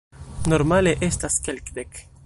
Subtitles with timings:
[0.53, 2.07] Normale estas kelkdek.